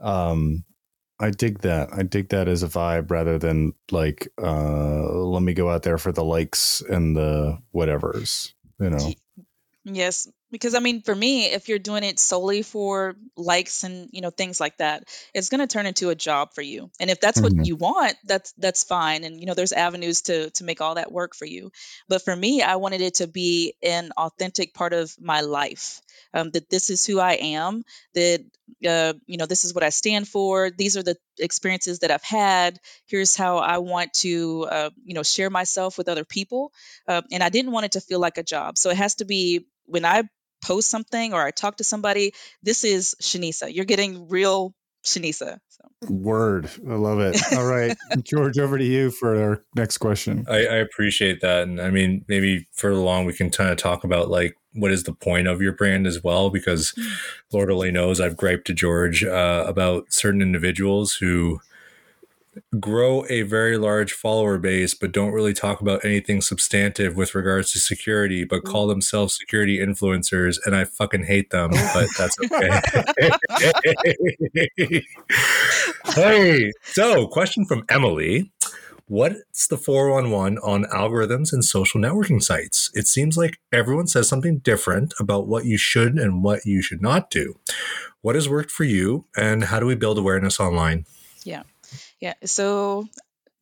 [0.01, 0.65] Um
[1.21, 1.91] I dig that.
[1.93, 5.99] I dig that as a vibe rather than like uh let me go out there
[5.99, 9.13] for the likes and the whatevers, you know.
[9.85, 14.21] Yes, because I mean, for me, if you're doing it solely for likes and you
[14.21, 16.91] know things like that, it's going to turn into a job for you.
[17.01, 17.67] And if that's what Mhm.
[17.67, 19.25] you want, that's that's fine.
[19.25, 21.73] And you know, there's avenues to to make all that work for you.
[22.09, 26.01] But for me, I wanted it to be an authentic part of my life.
[26.35, 27.85] Um, that this is who I am.
[28.15, 28.45] That
[28.87, 30.71] uh, you know, this is what I stand for.
[30.71, 32.79] These are the experiences that I've had.
[33.07, 36.73] Here's how I want to uh, you know share myself with other people.
[37.07, 38.79] Uh, and I didn't want it to feel like a job.
[38.79, 40.23] So it has to be when I
[40.63, 43.75] post something or I talk to somebody, this is Shinesa.
[43.75, 45.59] You're getting real Shinesa.
[45.69, 45.85] So.
[46.09, 46.71] Word.
[46.89, 47.41] I love it.
[47.53, 47.97] All right.
[48.23, 50.47] George, over to you for our next question.
[50.49, 51.65] I, I appreciate that.
[51.65, 55.05] And I mean, maybe further along, we can kind of talk about like what is
[55.05, 57.07] the point of your brand as well, because mm.
[57.53, 61.61] Lord only knows I've griped to George uh, about certain individuals who
[62.79, 67.73] grow a very large follower base, but don't really talk about anything substantive with regards
[67.73, 68.71] to security, but mm.
[68.71, 70.59] call themselves security influencers.
[70.65, 71.91] And I fucking hate them, oh.
[71.95, 72.37] but that's
[74.79, 75.03] okay.
[76.15, 78.53] hey, so question from Emily.
[79.09, 82.91] What's the 411 on algorithms and social networking sites?
[82.95, 87.03] It seems like everyone says something different about what you should and what you should
[87.03, 87.59] not do.
[88.23, 91.05] What has worked for you, and how do we build awareness online?
[91.45, 91.65] Yeah.
[92.23, 92.35] Yeah.
[92.47, 93.07] So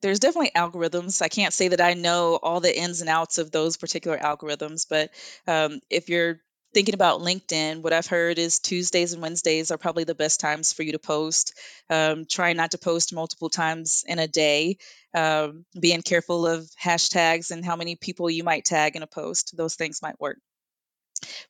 [0.02, 1.22] there's definitely algorithms.
[1.22, 4.86] I can't say that I know all the ins and outs of those particular algorithms,
[4.88, 5.10] but
[5.48, 6.40] um, if you're
[6.74, 10.72] thinking about LinkedIn, what I've heard is Tuesdays and Wednesdays are probably the best times
[10.72, 11.54] for you to post.
[11.90, 14.78] Um, try not to post multiple times in a day.
[15.14, 19.56] Um, being careful of hashtags and how many people you might tag in a post.
[19.56, 20.38] Those things might work.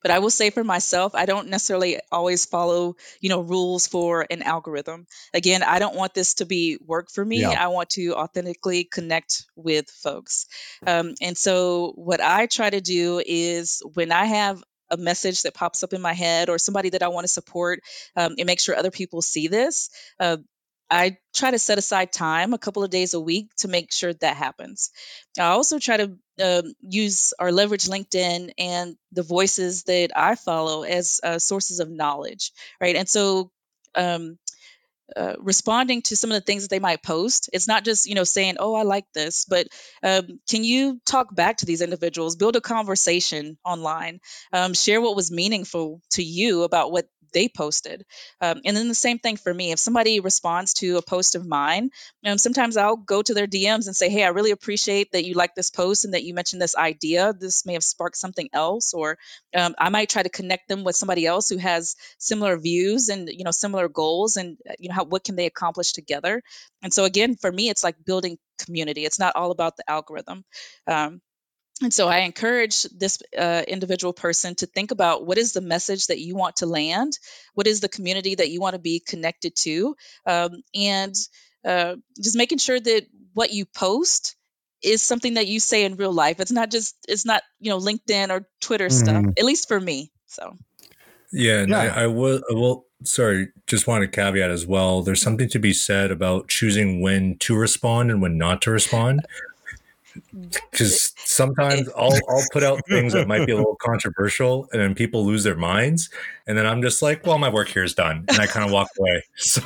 [0.01, 4.25] But I will say for myself, I don't necessarily always follow, you know, rules for
[4.29, 5.07] an algorithm.
[5.33, 7.41] Again, I don't want this to be work for me.
[7.41, 7.55] Yeah.
[7.57, 10.47] I want to authentically connect with folks.
[10.85, 15.53] Um, and so what I try to do is when I have a message that
[15.53, 17.79] pops up in my head or somebody that I want to support
[18.15, 20.37] um, and make sure other people see this, uh,
[20.91, 24.13] I try to set aside time, a couple of days a week, to make sure
[24.13, 24.91] that happens.
[25.39, 30.83] I also try to uh, use or leverage LinkedIn and the voices that I follow
[30.83, 32.51] as uh, sources of knowledge,
[32.81, 32.95] right?
[32.97, 33.51] And so,
[33.95, 34.37] um,
[35.15, 37.49] uh, responding to some of the things that they might post.
[37.51, 39.67] It's not just you know saying, "Oh, I like this," but
[40.03, 44.21] um, can you talk back to these individuals, build a conversation online,
[44.53, 48.05] um, share what was meaningful to you about what they posted.
[48.39, 49.71] Um, and then the same thing for me.
[49.71, 51.91] If somebody responds to a post of mine,
[52.25, 55.33] um, sometimes I'll go to their DMs and say, "Hey, I really appreciate that you
[55.33, 57.33] like this post and that you mentioned this idea.
[57.33, 59.17] This may have sparked something else." Or
[59.55, 63.29] um, I might try to connect them with somebody else who has similar views and
[63.29, 66.41] you know similar goals, and uh, you know how what can they accomplish together.
[66.83, 69.05] And so again, for me, it's like building community.
[69.05, 70.43] It's not all about the algorithm.
[70.87, 71.21] Um,
[71.81, 76.07] and so I encourage this uh, individual person to think about what is the message
[76.07, 77.17] that you want to land,
[77.53, 81.15] what is the community that you want to be connected to, um, and
[81.65, 84.35] uh, just making sure that what you post
[84.83, 86.39] is something that you say in real life.
[86.39, 89.05] It's not just it's not you know LinkedIn or Twitter mm-hmm.
[89.05, 89.25] stuff.
[89.37, 90.11] At least for me.
[90.27, 90.57] So.
[91.33, 91.93] Yeah, and yeah.
[91.95, 92.41] I, I will.
[92.49, 92.85] I will.
[93.03, 95.01] Sorry, just want to caveat as well.
[95.01, 99.21] There's something to be said about choosing when to respond and when not to respond
[100.71, 104.95] because sometimes I'll I'll put out things that might be a little controversial, and then
[104.95, 106.09] people lose their minds,
[106.47, 108.71] and then I'm just like, well, my work here is done, and I kind of
[108.71, 109.23] walk away.
[109.37, 109.61] So,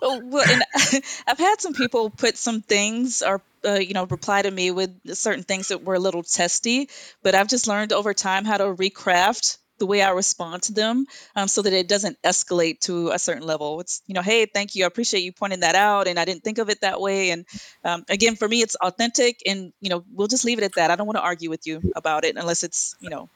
[0.00, 0.62] well, and
[1.26, 4.98] I've had some people put some things or uh, you know reply to me with
[5.16, 6.88] certain things that were a little testy,
[7.22, 11.06] but I've just learned over time how to recraft the way I respond to them
[11.34, 13.80] um, so that it doesn't escalate to a certain level.
[13.80, 14.84] It's, you know, hey, thank you.
[14.84, 16.06] I appreciate you pointing that out.
[16.06, 17.30] And I didn't think of it that way.
[17.30, 17.44] And
[17.84, 19.40] um, again, for me, it's authentic.
[19.44, 20.92] And, you know, we'll just leave it at that.
[20.92, 23.28] I don't want to argue with you about it unless it's, you know,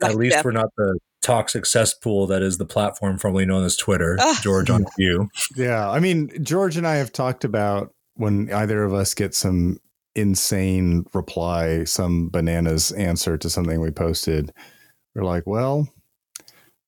[0.00, 0.44] at least death.
[0.44, 4.16] we're not the toxic cesspool that is the platform formerly known as Twitter.
[4.20, 4.38] Ah.
[4.44, 5.28] George, on you.
[5.56, 5.90] Yeah.
[5.90, 9.80] I mean, George and I have talked about when either of us get some
[10.14, 14.52] insane reply, some bananas answer to something we posted
[15.14, 15.88] they're like, well,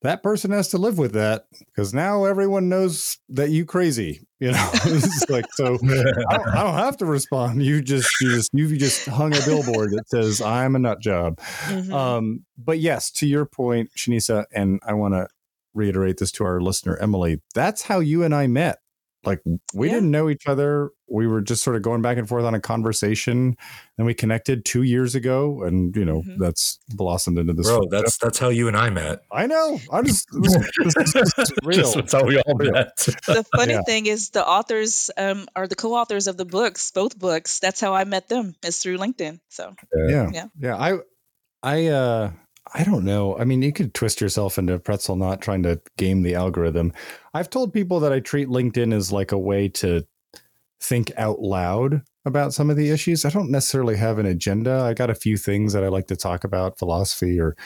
[0.03, 4.27] that person has to live with that because now everyone knows that you crazy.
[4.41, 5.75] You know, it's like so.
[5.85, 7.65] I don't, I don't, have to respond.
[7.65, 11.39] You just you just you just hung a billboard that says I'm a nut job.
[11.67, 11.93] Mm-hmm.
[11.93, 15.29] Um, but yes, to your point, Shinesa, and I want to
[15.75, 17.41] reiterate this to our listener, Emily.
[17.55, 18.79] That's how you and I met.
[19.25, 19.41] Like
[19.73, 19.95] we yeah.
[19.95, 20.91] didn't know each other.
[21.13, 23.57] We were just sort of going back and forth on a conversation,
[23.99, 26.43] and we connected two years ago, and you know mm-hmm.
[26.43, 27.67] that's blossomed into this.
[27.67, 29.21] Bro, that's that's how you and I met.
[29.31, 29.79] I know.
[29.91, 30.55] I'm just this,
[31.13, 31.93] this, this real.
[31.93, 32.97] that's how we all met.
[32.97, 33.83] the funny yeah.
[33.83, 37.59] thing is, the authors um, are the co-authors of the books, both books.
[37.61, 38.55] That's how I met them.
[38.65, 39.41] Is through LinkedIn.
[39.49, 39.75] So
[40.09, 40.77] yeah, yeah, yeah.
[40.77, 40.99] I
[41.63, 42.31] I uh
[42.75, 43.37] I don't know.
[43.37, 46.93] I mean, you could twist yourself into a pretzel not trying to game the algorithm.
[47.35, 50.07] I've told people that I treat LinkedIn as like a way to
[50.83, 53.25] think out loud about some of the issues.
[53.25, 54.81] I don't necessarily have an agenda.
[54.81, 57.57] I got a few things that I like to talk about philosophy or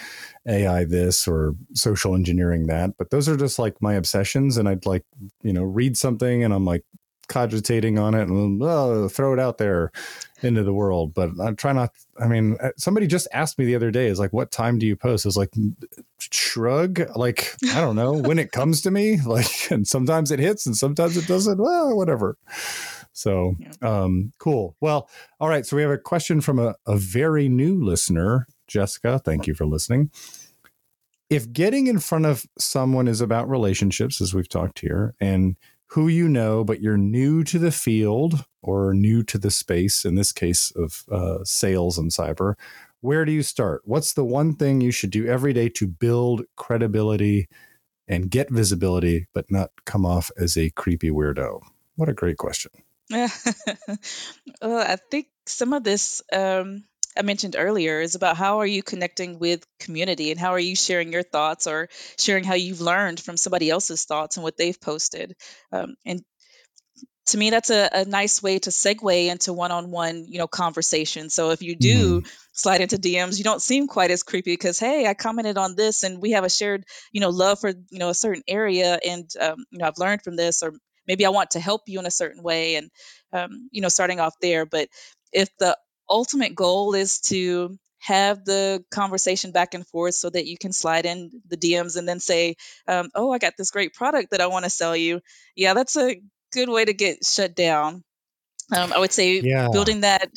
[0.47, 4.57] AI this or social engineering that, but those are just like my obsessions.
[4.57, 5.05] And I'd like,
[5.43, 6.85] you know, read something and I'm like,
[7.29, 9.91] cogitating on it and oh, throw it out there
[10.43, 11.15] into the world.
[11.15, 11.91] But I try not.
[12.21, 14.87] I mean, uh, somebody just asked me the other day, "Is like, what time do
[14.87, 15.51] you post?" Is like,
[16.19, 17.01] shrug.
[17.17, 19.19] Like, I don't know when it comes to me.
[19.27, 21.59] Like, and sometimes it hits and sometimes it doesn't.
[21.59, 22.39] Well, whatever.
[23.17, 24.77] So, um, cool.
[24.83, 25.09] Well,
[25.41, 25.65] all right.
[25.65, 29.19] So we have a question from a, a very new listener, Jessica.
[29.19, 30.11] Thank you for listening.
[31.31, 36.09] If getting in front of someone is about relationships, as we've talked here, and who
[36.09, 40.31] you know, but you're new to the field or new to the space, in this
[40.31, 42.55] case of uh, sales and cyber,
[43.01, 43.81] where do you start?
[43.87, 47.49] What's the one thing you should do every day to build credibility
[48.07, 51.63] and get visibility, but not come off as a creepy weirdo?
[51.95, 52.73] What a great question.
[53.11, 56.85] well, I think some of this um,
[57.17, 60.77] I mentioned earlier is about how are you connecting with community and how are you
[60.77, 61.89] sharing your thoughts or
[62.19, 65.35] sharing how you've learned from somebody else's thoughts and what they've posted.
[65.73, 66.23] Um, and
[67.27, 71.29] to me, that's a, a nice way to segue into one-on-one, you know, conversation.
[71.29, 72.29] So if you do mm-hmm.
[72.53, 76.05] slide into DMs, you don't seem quite as creepy because, hey, I commented on this
[76.05, 79.29] and we have a shared, you know, love for you know a certain area, and
[79.41, 80.73] um, you know, I've learned from this, or
[81.07, 82.91] maybe I want to help you in a certain way, and
[83.33, 84.67] um, you know, starting off there.
[84.67, 84.89] But
[85.33, 85.77] if the
[86.09, 91.07] ultimate goal is to have the conversation back and forth so that you can slide
[91.07, 94.47] in the DMs and then say, um, "Oh, I got this great product that I
[94.49, 95.21] want to sell you."
[95.57, 96.21] Yeah, that's a
[96.53, 98.05] good way to get shut down.
[98.75, 99.69] Um, I would say yeah.
[99.71, 100.29] building that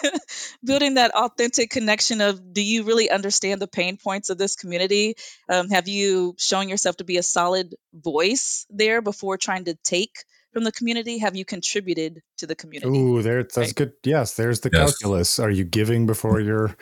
[0.64, 5.16] building that authentic connection of do you really understand the pain points of this community?
[5.50, 10.24] Um, have you shown yourself to be a solid voice there before trying to take
[10.54, 11.18] from the community?
[11.18, 12.98] Have you contributed to the community?
[12.98, 13.74] Ooh, there, that's right?
[13.74, 13.92] good.
[14.02, 14.96] Yes, there's the yes.
[14.96, 15.38] calculus.
[15.38, 16.74] Are you giving before you're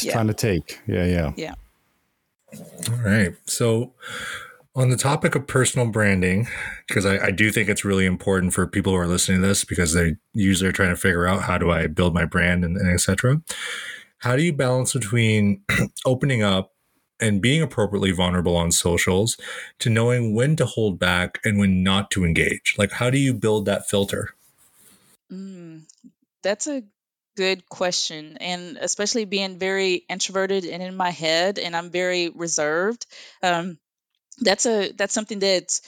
[0.00, 0.12] yeah.
[0.12, 0.80] trying to take?
[0.86, 1.32] Yeah, yeah.
[1.36, 1.54] Yeah.
[2.90, 3.34] All right.
[3.46, 3.94] So,
[4.74, 6.46] on the topic of personal branding,
[6.86, 9.64] because I, I, do think it's really important for people who are listening to this
[9.64, 12.76] because they usually are trying to figure out how do I build my brand and,
[12.76, 13.42] and etc.
[14.18, 15.62] How do you balance between
[16.06, 16.72] opening up
[17.20, 19.36] and being appropriately vulnerable on socials
[19.80, 22.74] to knowing when to hold back and when not to engage?
[22.78, 24.34] Like, how do you build that filter?
[25.32, 25.82] Mm,
[26.42, 26.84] that's a
[27.36, 28.36] good question.
[28.40, 33.06] And especially being very introverted and in my head, and I'm very reserved.
[33.42, 33.78] Um,
[34.40, 35.80] that's a that's something that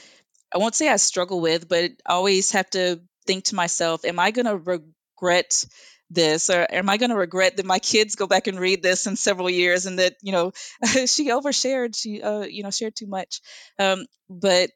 [0.55, 4.19] I won't say I struggle with, but I always have to think to myself, am
[4.19, 5.65] I going to regret
[6.11, 9.07] this or am I going to regret that my kids go back and read this
[9.07, 10.53] in several years and that, you know,
[11.07, 13.41] she overshared, she, uh, you know, shared too much.
[13.79, 14.71] Um, but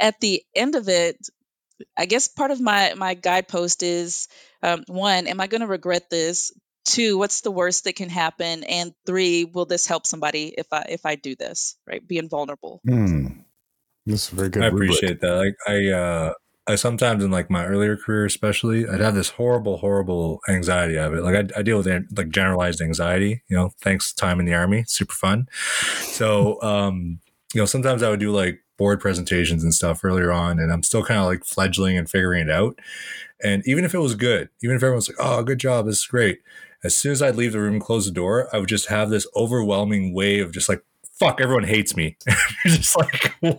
[0.00, 1.16] at the end of it,
[1.96, 4.28] I guess part of my my guidepost is
[4.62, 6.52] um, one, am I going to regret this?
[6.84, 8.64] Two, what's the worst that can happen?
[8.64, 11.76] And three, will this help somebody if I if I do this?
[11.86, 12.80] Right, being vulnerable.
[12.86, 13.26] Hmm.
[14.06, 14.62] This is very good.
[14.62, 15.34] I appreciate that.
[15.34, 16.32] Like I, uh,
[16.66, 21.14] I sometimes in like my earlier career, especially, I'd have this horrible, horrible anxiety of
[21.14, 21.22] it.
[21.22, 23.42] Like I, I deal with like generalized anxiety.
[23.48, 25.46] You know, thanks to time in the army, super fun.
[26.00, 27.20] So, um,
[27.54, 30.82] you know, sometimes I would do like board presentations and stuff earlier on, and I'm
[30.82, 32.78] still kind of like fledgling and figuring it out.
[33.42, 36.06] And even if it was good, even if everyone's like, "Oh, good job, this is
[36.06, 36.40] great,"
[36.84, 39.26] as soon as I'd leave the room, close the door, I would just have this
[39.34, 42.16] overwhelming wave of just like fuck, everyone hates me.
[42.64, 43.58] You're just like, and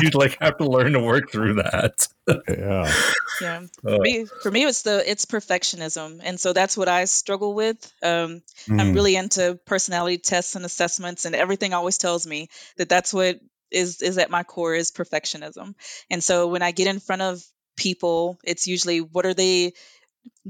[0.00, 2.06] you'd like have to learn to work through that.
[2.48, 2.92] yeah.
[3.40, 3.62] Yeah.
[3.84, 7.54] Uh, for me, for me, it's the it's perfectionism, and so that's what I struggle
[7.54, 7.92] with.
[8.02, 8.80] Um, mm.
[8.80, 13.40] I'm really into personality tests and assessments, and everything always tells me that that's what
[13.70, 15.74] is is at my core is perfectionism.
[16.10, 17.42] And so when I get in front of
[17.76, 19.74] people, it's usually what are they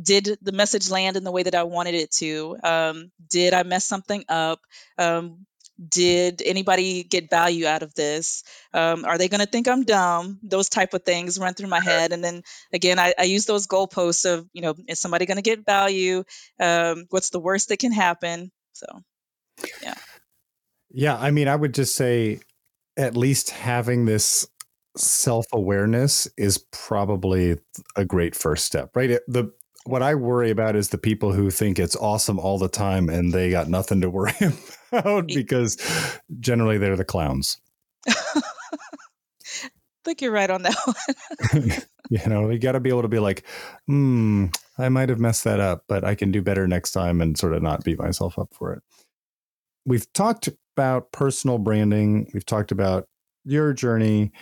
[0.01, 2.57] did the message land in the way that I wanted it to?
[2.63, 4.61] Um, did I mess something up?
[4.99, 5.47] Um,
[5.89, 8.45] did anybody get value out of this?
[8.73, 10.39] Um, are they going to think I'm dumb?
[10.43, 13.67] Those type of things run through my head, and then again, I, I use those
[13.67, 16.25] goalposts of you know, is somebody going to get value?
[16.59, 18.51] Um, what's the worst that can happen?
[18.73, 18.87] So,
[19.83, 19.95] yeah,
[20.91, 21.17] yeah.
[21.17, 22.41] I mean, I would just say,
[22.97, 24.47] at least having this
[24.97, 27.59] self awareness is probably
[27.97, 29.21] a great first step, right?
[29.29, 29.53] The
[29.87, 33.33] what I worry about is the people who think it's awesome all the time and
[33.33, 34.35] they got nothing to worry
[34.93, 35.77] about because
[36.41, 37.59] generally they're the clowns.
[38.09, 38.43] I
[40.05, 41.73] think you're right on that one.
[42.11, 43.45] you know, you got to be able to be like,
[43.87, 44.47] hmm,
[44.79, 47.55] I might have messed that up, but I can do better next time and sort
[47.55, 48.83] of not beat myself up for it.
[49.85, 52.29] We've talked about personal branding.
[52.35, 53.09] We've talked about
[53.45, 54.33] your journey.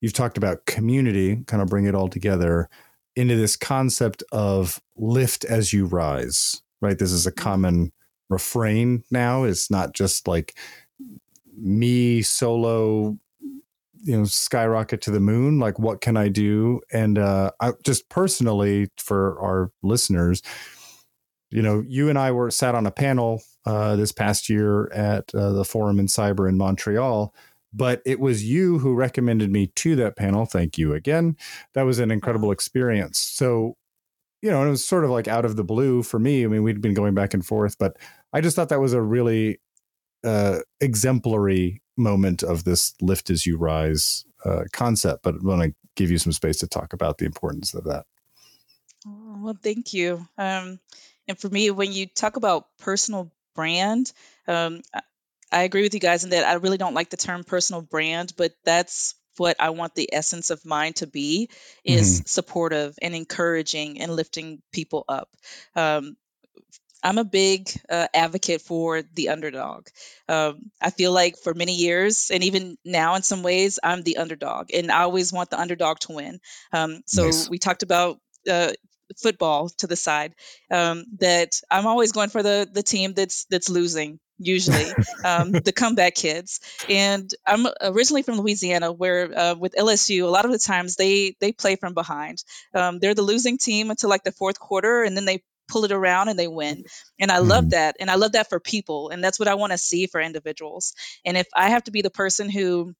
[0.00, 2.68] You've talked about community, kind of bring it all together
[3.16, 6.98] into this concept of lift as you rise, right?
[6.98, 7.42] This is a mm-hmm.
[7.42, 7.92] common
[8.28, 9.44] refrain now.
[9.44, 10.54] It's not just like
[11.56, 13.16] me solo,
[14.02, 15.58] you know, skyrocket to the moon.
[15.58, 16.80] Like, what can I do?
[16.92, 20.42] And uh, I just personally, for our listeners,
[21.50, 25.32] you know, you and I were sat on a panel uh, this past year at
[25.34, 27.32] uh, the Forum InCyber in Montreal
[27.74, 30.46] but it was you who recommended me to that panel.
[30.46, 31.36] Thank you again.
[31.74, 33.18] That was an incredible experience.
[33.18, 33.76] So,
[34.40, 36.44] you know, it was sort of like out of the blue for me.
[36.44, 37.96] I mean, we'd been going back and forth, but
[38.32, 39.60] I just thought that was a really
[40.22, 45.22] uh, exemplary moment of this lift as you rise uh, concept.
[45.22, 48.06] But I want to give you some space to talk about the importance of that.
[49.06, 50.26] Oh, well, thank you.
[50.38, 50.78] Um,
[51.26, 54.12] and for me, when you talk about personal brand,
[54.46, 54.82] um,
[55.54, 58.32] I agree with you guys in that I really don't like the term personal brand,
[58.36, 61.48] but that's what I want the essence of mine to be
[61.84, 62.26] is mm-hmm.
[62.26, 65.28] supportive and encouraging and lifting people up.
[65.76, 66.16] Um,
[67.04, 69.88] I'm a big uh, advocate for the underdog.
[70.28, 74.16] Um, I feel like for many years, and even now in some ways, I'm the
[74.16, 76.40] underdog, and I always want the underdog to win.
[76.72, 77.48] Um, so nice.
[77.48, 78.18] we talked about
[78.50, 78.72] uh,
[79.20, 80.34] football to the side.
[80.70, 84.86] Um, that I'm always going for the the team that's that's losing usually
[85.24, 86.60] um, the comeback kids.
[86.88, 91.36] And i'm originally from louisiana where uh, with lsu a lot of the times they
[91.40, 92.42] they play from behind.
[92.74, 95.92] Um, they're the losing team until like the fourth quarter and then they pull it
[95.92, 96.84] around and they win.
[97.18, 97.48] And i mm-hmm.
[97.48, 100.06] love that and i love that for people and that's what i want to see
[100.06, 100.94] for individuals.
[101.24, 102.94] And if i have to be the person who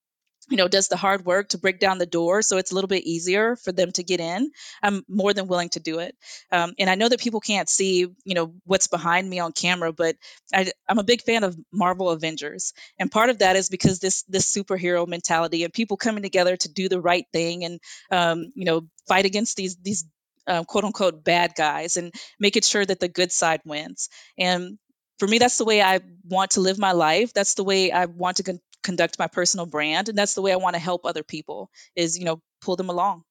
[0.50, 2.88] you know does the hard work to break down the door so it's a little
[2.88, 4.50] bit easier for them to get in
[4.82, 6.14] i'm more than willing to do it.
[6.52, 9.92] Um, and i know that people can't see you know what's behind me on camera
[9.92, 10.16] but
[10.52, 14.22] I, am a big fan of marvel avengers and part of that is because this
[14.24, 17.80] this superhero mentality and people coming together to do the right thing and
[18.10, 20.04] um, you know fight against these these
[20.46, 24.08] uh, quote unquote bad guys and making sure that the good side wins.
[24.38, 24.78] And
[25.18, 27.32] for me that's the way i want to live my life.
[27.32, 30.52] That's the way i want to con- conduct my personal brand and that's the way
[30.52, 33.22] i want to help other people is you know pull them along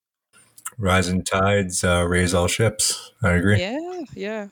[0.78, 4.48] rising tides uh, raise all ships i agree yeah yeah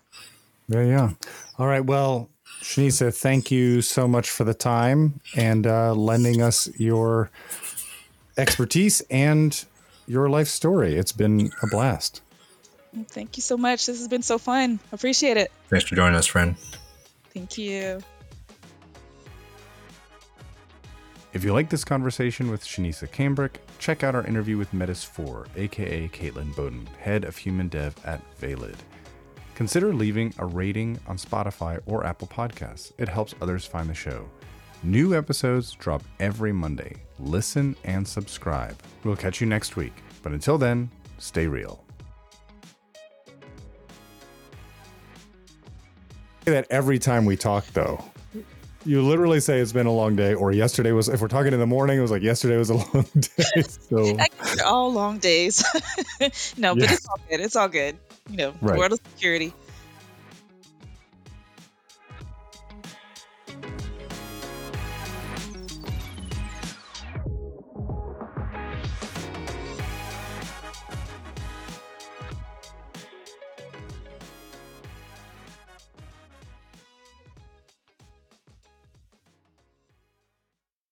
[0.70, 1.10] yeah yeah
[1.58, 2.30] all right well
[2.62, 7.32] Shinesa, thank you so much for the time and uh, lending us your
[8.38, 9.66] expertise and
[10.08, 10.96] your life story.
[10.96, 12.22] It's been a blast.
[13.08, 13.86] Thank you so much.
[13.86, 14.80] This has been so fun.
[14.92, 15.52] Appreciate it.
[15.70, 16.56] Thanks for joining us, friend.
[17.34, 18.02] Thank you.
[21.34, 25.48] If you like this conversation with Shinesa Cambric, check out our interview with Metis 4,
[25.56, 28.76] aka Caitlin Bowden, head of human dev at Valid.
[29.56, 32.92] Consider leaving a rating on Spotify or Apple Podcasts.
[32.98, 34.30] It helps others find the show.
[34.84, 36.98] New episodes drop every Monday.
[37.18, 38.78] Listen and subscribe.
[39.06, 39.94] We'll catch you next week.
[40.24, 41.86] But until then, stay real.
[46.44, 48.04] That every time we talk, though,
[48.86, 51.10] you literally say it's been a long day, or yesterday was.
[51.10, 53.62] If we're talking in the morning, it was like yesterday was a long day.
[53.62, 54.18] So
[54.66, 55.64] all long days.
[56.58, 57.40] no, but it's all good.
[57.40, 57.98] It's all good.
[58.30, 58.78] You know, right.
[58.78, 59.54] world of security.